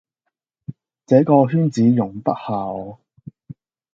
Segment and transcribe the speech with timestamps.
[1.05, 2.99] 這個圈子容不下我